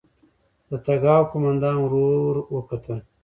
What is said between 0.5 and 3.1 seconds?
د تګاو قوماندان ورور وکتل.